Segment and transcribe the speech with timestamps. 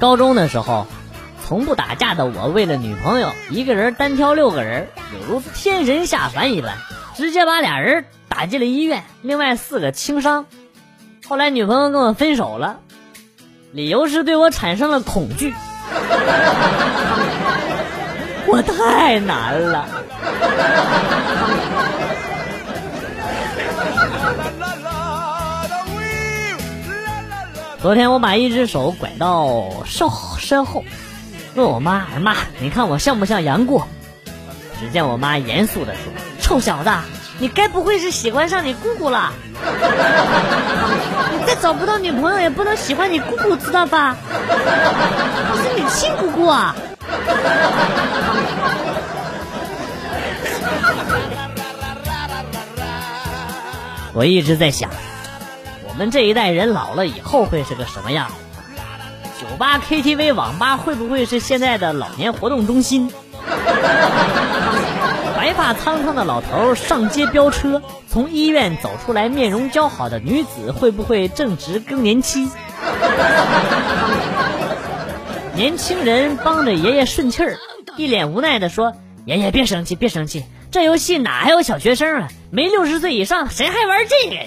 [0.00, 0.86] 高中的时候，
[1.46, 6.78] 从不打架的我，为了女朋友，一个人单挑六个人，有如天神下凡一般，
[7.14, 10.46] 直接把俩人打进了医院，另外四个轻伤。
[11.28, 12.78] 后来女朋友跟我分手了，
[13.72, 15.54] 理由是对我产生了恐惧。
[18.46, 19.86] 我太难了。
[27.82, 30.06] 昨天我把一只手拐到身
[30.38, 30.84] 身后，
[31.54, 33.88] 问我妈：“妈，你看我像不像杨过？”
[34.78, 36.90] 只见我妈严肃的说：“臭小子，
[37.38, 39.32] 你该不会是喜欢上你姑姑了？
[41.40, 44.14] 你再找不到女朋友，也不能喜欢你姑姑，知道吧？
[44.28, 46.76] 我是你亲姑姑啊！”
[54.12, 54.90] 我一直在想。
[55.90, 58.30] 我们这一代人老了以后会是个什么样？
[59.40, 63.10] 酒吧、KTV、网吧会不会是现在的老年活动中心？
[65.36, 72.50] 白发苍苍的老头上街飙车，从医院走出来，面容姣好的女子会不会正值更年期？
[75.54, 77.56] 年轻人帮着爷爷顺气儿，
[77.96, 78.92] 一脸无奈的说
[79.24, 82.28] ：“爷爷别生气，别生气，这游戏哪还有小学生啊？
[82.50, 84.42] 没六十岁以上，谁还玩这个呀？”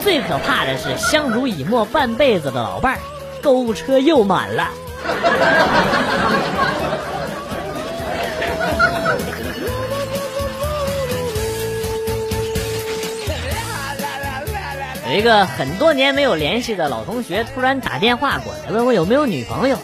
[0.02, 3.00] 最可怕的是，相濡以沫半辈子的老伴儿，
[3.42, 4.70] 购物车又满了。
[15.10, 19.76] 有一个很多年没有联系的老同学，突然打电话过来，问我有没有女朋友。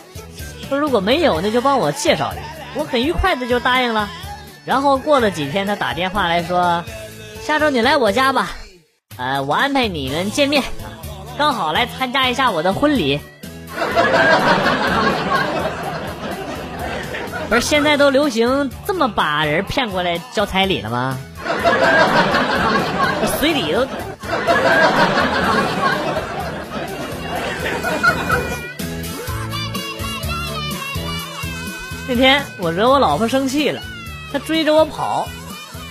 [0.71, 2.56] 说如果没有，那就帮我介绍一个。
[2.77, 4.09] 我很愉快的就答应了。
[4.65, 6.85] 然后过了几天，他打电话来说。
[7.43, 8.51] 下周你来我家吧，
[9.17, 10.65] 呃，我安排你们见面，
[11.39, 13.21] 刚好来参加一下我的婚礼。
[17.49, 21.17] 不是现在都流行这么把人骗过来交彩礼了吗？
[23.39, 23.87] 随礼都。
[32.09, 33.81] 那天我惹我老婆生气了，
[34.33, 35.27] 她追着我跑。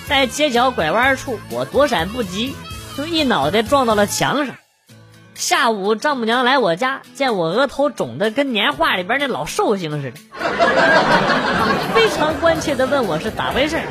[0.07, 2.55] 在街角拐弯处，我躲闪不及，
[2.95, 4.55] 就一脑袋撞到了墙上。
[5.33, 10.17] 下午丈母娘来我家，见我额头肿得跟年画里边那老寿星似的，
[11.93, 13.81] 非常关切的问我是咋回事。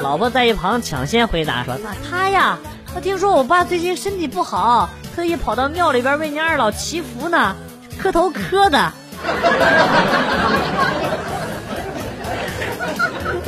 [0.00, 2.56] 老婆在一旁抢先回答说：“那他呀，
[2.94, 7.54] 他听说我爸最近身体不好，特意跑到庙里边为您二老祈福呢，
[8.00, 8.92] 磕头磕的。”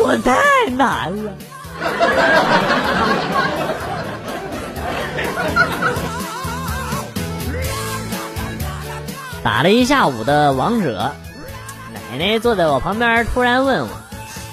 [0.02, 1.32] 我太难了。
[9.42, 11.14] 打了一下午的王者，
[11.94, 13.88] 奶奶坐在我旁边，突然问我：“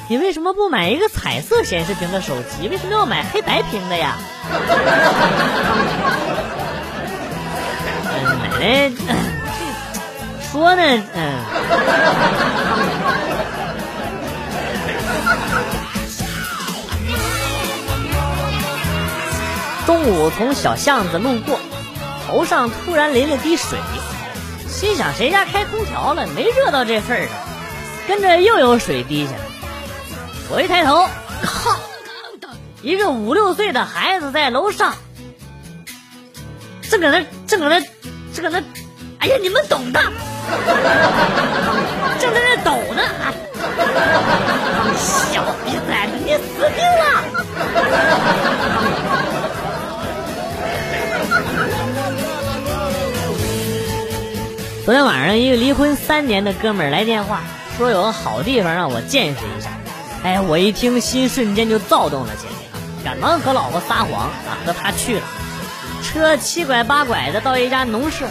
[0.08, 2.70] 你为什么不买一个彩色显示屏的手机？
[2.70, 4.16] 为什么要买黑白屏的呀？”
[8.60, 8.90] 奶奶
[10.52, 10.82] 说呢，
[11.14, 11.22] 嗯。
[19.88, 21.60] 中午从小巷子路过，
[22.28, 23.80] 头上突然淋了滴水，
[24.68, 27.38] 心想谁家开空调了，没热到这份上，
[28.06, 29.40] 跟着又有水滴下来。
[30.50, 31.08] 我一抬头，
[31.42, 31.80] 靠，
[32.82, 34.94] 一个五六岁的孩子在楼上，
[36.90, 37.80] 正搁那正搁那
[38.34, 38.62] 正搁那，
[39.20, 40.04] 哎呀，你们懂的，
[42.20, 43.02] 正在那抖呢，
[44.98, 47.24] 小逼崽子，你死定了！
[54.88, 57.42] 昨天晚上，一个离婚三年的哥们儿来电话，
[57.78, 59.70] 说有个好地方让我见识一下。
[60.24, 65.24] 哎，我一听，心瞬间就躁动了起来，赶忙和老婆撒谎啊，和他去了。
[66.02, 68.28] 车七拐八拐的到一家农舍，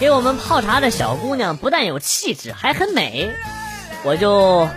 [0.00, 3.30] 给我们泡茶的小姑娘不但有气质，还很美。
[4.02, 4.68] 我就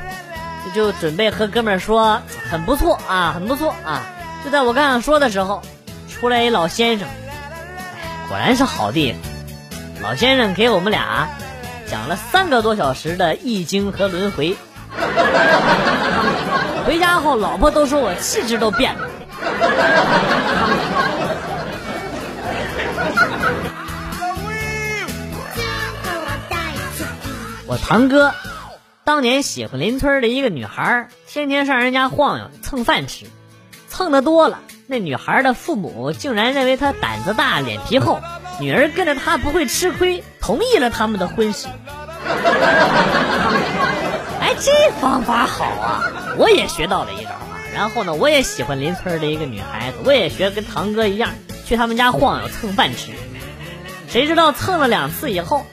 [0.75, 2.21] 就准备和哥们儿说
[2.51, 4.05] 很不错啊，很不错啊。
[4.45, 5.63] 就在我刚想说的时候，
[6.07, 7.07] 出来一老先生，
[8.27, 9.21] 果然是好地方。
[10.01, 11.27] 老先生给我们俩
[11.85, 14.55] 讲了三个多小时的易经和轮回，
[16.87, 19.09] 回家后老婆都说我气质都变了。
[27.67, 28.33] 我堂哥
[29.03, 33.25] 当年喜欢邻村的一个女孩，天天上人家晃悠蹭饭吃，
[33.87, 38.19] 蹭的多了，那女孩的父母竟然认为他胆子大脸皮厚。
[38.59, 41.67] 女儿跟着他不会吃亏，同意了他们的婚事。
[44.41, 46.03] 哎，这方法好啊！
[46.37, 47.55] 我也学到了一招啊。
[47.73, 51.29] 然后呢，我也喜欢邻村的一个女孩子，我也学跟堂哥一样
[51.65, 53.11] 去他们家晃悠蹭饭吃。
[54.09, 55.65] 谁知道蹭了两次以后，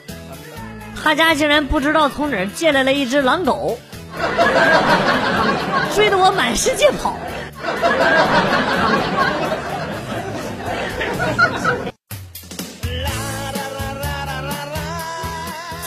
[1.03, 3.79] 他家竟然不知道从哪儿借来了一只狼狗，
[5.95, 7.17] 追得我满世界跑。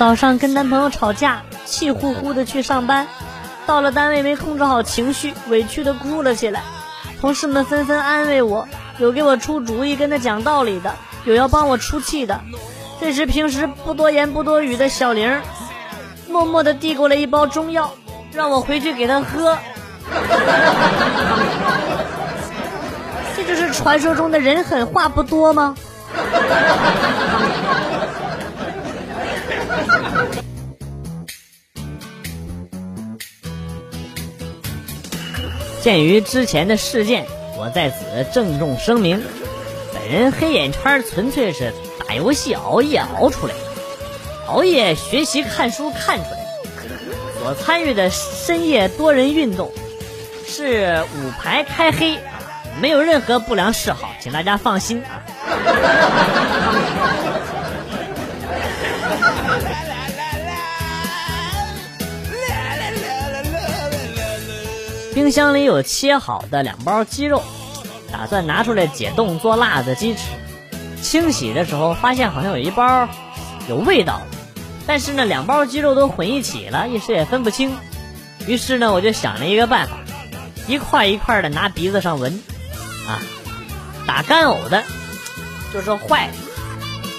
[0.01, 3.07] 早上跟男朋友吵架，气呼呼的去上班，
[3.67, 6.63] 到了单位没控制好情绪，委屈的哭了起来。
[7.21, 8.67] 同事们纷纷安慰我，
[8.97, 10.95] 有给我出主意跟他讲道理的，
[11.27, 12.41] 有要帮我出气的。
[12.99, 15.39] 这时平时不多言不多语的小玲，
[16.31, 17.93] 默默的递过来一包中药，
[18.33, 19.59] 让我回去给他喝。
[23.37, 25.77] 这就是传说中的人狠话不多吗？
[35.83, 39.23] 鉴于之前的事件，我在此郑重声明：
[39.95, 41.73] 本人黑眼圈纯粹是
[42.07, 43.61] 打游戏熬夜熬出来的，
[44.47, 46.41] 熬夜学习看书看出来的。
[47.41, 49.73] 所参与的深夜多人运动
[50.47, 52.19] 是五排开黑，
[52.79, 55.25] 没有任何不良嗜好，请大家放心啊。
[65.15, 67.43] 冰箱里有切好的两包鸡肉，
[68.13, 70.21] 打算拿出来解冻做辣子鸡吃。
[71.03, 73.09] 清洗的时候发现好像有一包
[73.69, 74.21] 有味道，
[74.87, 77.77] 但是呢两包鸡肉都混一起了，一时也分不清。
[78.47, 79.97] 于是呢我就想了一个办法，
[80.67, 82.41] 一块一块的拿鼻子上闻，
[83.09, 83.19] 啊，
[84.07, 84.85] 打干呕的
[85.73, 86.33] 就说坏了。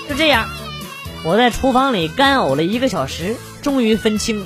[0.07, 0.47] 就这样，
[1.25, 4.45] 我在厨房里干呕了一个小时，终于分清。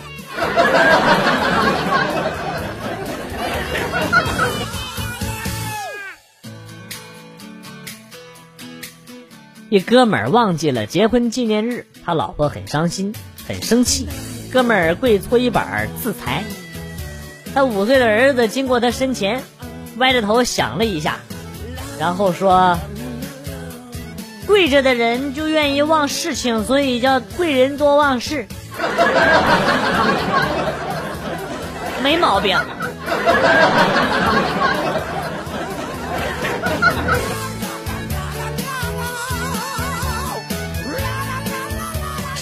[9.76, 13.14] 一哥们儿忘记了结婚纪念日，他老婆很伤心，
[13.46, 14.08] 很生气。
[14.50, 16.46] 哥们儿跪搓衣板自裁。
[17.54, 19.44] 他五岁的儿子经过他身前，
[19.98, 21.18] 歪着头想了一下，
[22.00, 22.80] 然后说
[24.48, 28.48] ：“跪着的人就愿意忘事情，所以叫贵人多忘事。”
[32.02, 32.58] 没毛病。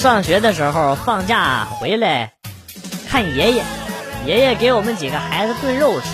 [0.03, 2.33] 上学的时候放假回来，
[3.09, 3.63] 看爷爷，
[4.25, 6.07] 爷爷给我们几个孩子炖肉吃。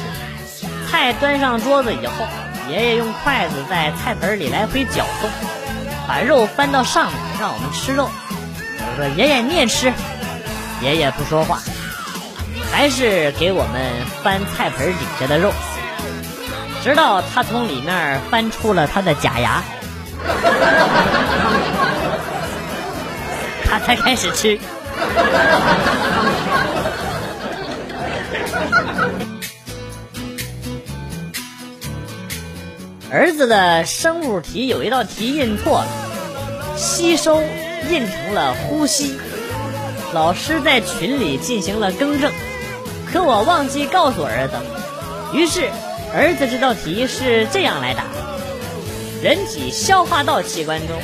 [0.88, 2.14] 菜端上桌子以后，
[2.70, 5.32] 爷爷用筷子在菜盆里来回搅动，
[6.08, 8.08] 把肉翻到上面，让我们吃肉。
[8.80, 9.92] 我说：“爷爷你也吃。”
[10.84, 11.58] 爷爷不说话，
[12.72, 13.82] 还是给我们
[14.22, 15.52] 翻菜盆底下的肉，
[16.84, 19.64] 直到他从里面翻出了他的假牙。
[23.70, 24.60] 他才开始吃。
[33.12, 35.88] 儿子的生物题有一道题印错了，
[36.78, 37.42] 吸收
[37.90, 39.20] 印成了呼吸。
[40.14, 42.32] 老师在群里进行了更正，
[43.12, 44.54] 可我忘记告诉儿子。
[45.34, 45.70] 于是，
[46.14, 48.04] 儿子这道题是这样来答：
[49.24, 50.96] 人体消化道器官中，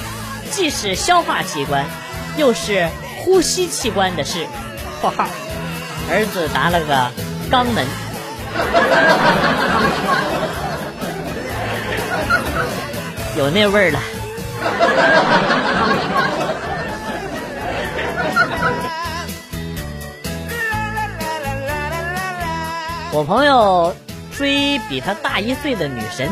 [0.51, 1.85] 既是消化器官。
[2.37, 2.89] 又是
[3.19, 4.45] 呼吸器官的事。
[5.01, 5.25] 括号，
[6.09, 7.11] 儿子答了个
[7.51, 7.85] 肛门。
[13.37, 13.99] 有那味儿了。
[23.11, 23.95] 我朋友
[24.35, 26.29] 追比他大一岁的女神，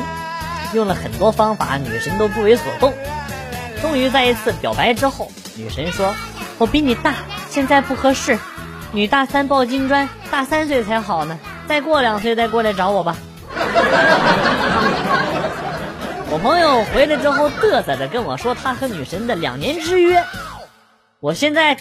[0.73, 2.93] 用了很多方法，女神都不为所动。
[3.81, 5.29] 终于在一次表白之后。
[5.55, 6.15] 女神说
[6.57, 7.13] ：“我比你大，
[7.49, 8.39] 现在不合适。
[8.91, 11.37] 女大三抱金砖，大三岁才好呢。
[11.67, 13.15] 再过两岁再过来找我吧。
[16.29, 20.23] ”我朋友回来之后嘚瑟着跟我说他和女神的两年之约。
[21.19, 21.77] 我现在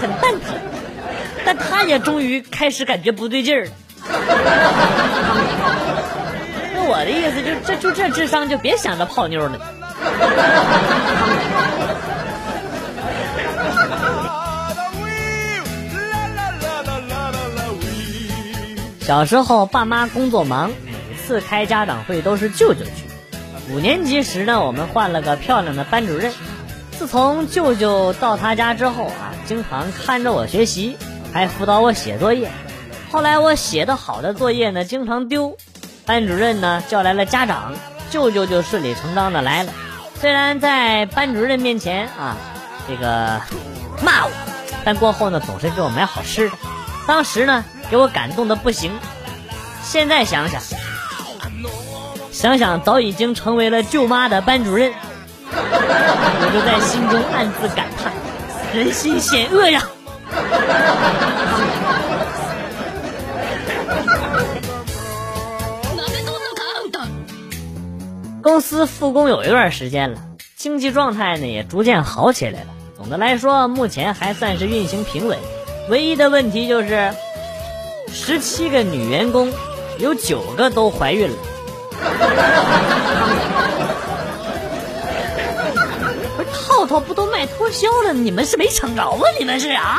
[0.00, 0.54] 很蛋疼，
[1.46, 3.70] 但他也终于开始感觉不对劲儿了。
[6.74, 9.58] 那我的意思就这就这智商就别想着泡妞了。
[19.00, 22.90] 小时候，爸妈工作忙，每次开家长会都是舅舅去。
[23.72, 26.32] 五年级时呢，我们换了个漂亮的班主任，
[26.90, 30.96] 自从舅舅到他家之后啊，经常看着我学习，
[31.32, 32.50] 还辅导我写作业。
[33.08, 35.56] 后来我写的好的作业呢，经常丢，
[36.04, 37.74] 班主任呢叫来了家长，
[38.10, 39.72] 舅舅就顺理成章的来了。
[40.18, 42.36] 虽然在班主任面前啊，
[42.88, 43.40] 这个
[44.02, 44.30] 骂我，
[44.84, 46.56] 但过后呢，总是给我买好吃的。
[47.06, 48.90] 当时呢，给我感动的不行。
[49.82, 50.60] 现在想想，
[52.32, 54.92] 想想早已经成为了舅妈的班主任。
[55.48, 58.12] 我就在心中暗自感叹：
[58.74, 59.82] 人心险恶呀！
[68.46, 70.20] 公司复工有一段时间了，
[70.54, 72.68] 经济状态呢也逐渐好起来了。
[72.96, 75.36] 总的来说，目前还算是运行平稳。
[75.88, 77.12] 唯一的问题就是，
[78.08, 79.52] 十七个女员工，
[79.98, 81.36] 有九个都怀孕了。
[86.36, 88.12] 不是套套不都卖脱销了？
[88.12, 89.18] 你们是没抢着啊？
[89.40, 89.98] 你们是啊？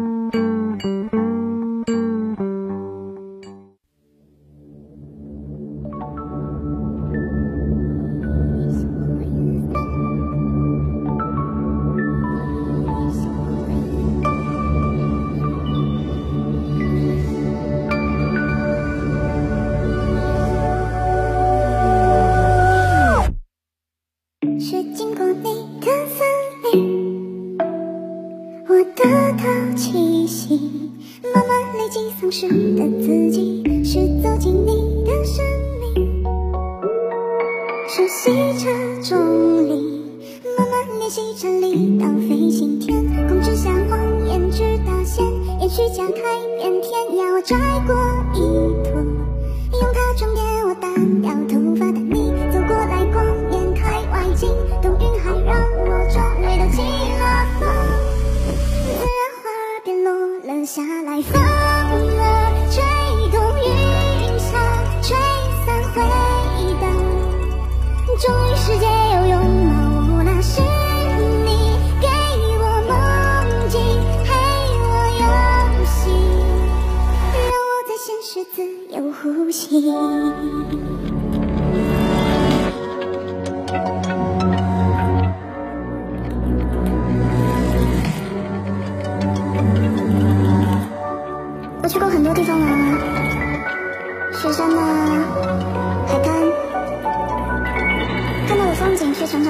[42.27, 45.25] 飞行，天空之下谎言直达线，
[45.59, 46.21] 延续加开
[46.57, 47.55] 遍天涯，我摘
[47.87, 47.95] 过
[48.33, 48.39] 一
[48.83, 49.01] 坨，
[49.79, 51.60] 用它装点我单调头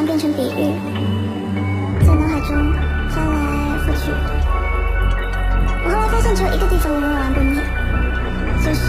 [0.02, 0.74] 常常变成比喻，
[2.00, 2.50] 在脑海中
[3.10, 3.36] 翻来
[3.86, 4.10] 覆去。
[5.84, 7.62] 我后来发现，只有一个地方我玩不腻，
[8.66, 8.82] 就是。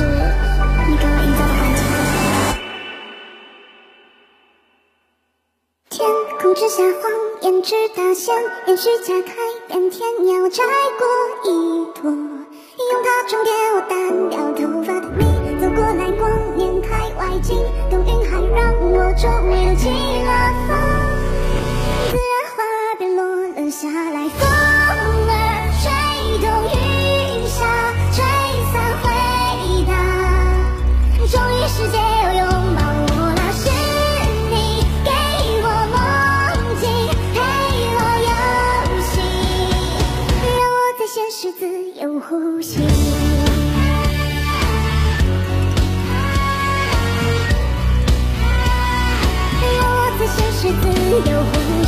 [0.88, 1.84] 你给我营造的环境。
[5.90, 6.00] 天
[6.40, 8.34] 空之下，谎言直达线，
[8.66, 9.32] 延续加开
[9.68, 10.64] 遍天涯，摘
[10.98, 11.06] 过
[11.44, 15.60] 一朵，用它装点我单掉头发的你。
[15.60, 17.58] 走过来，光年开外景，
[51.20, 51.81] 实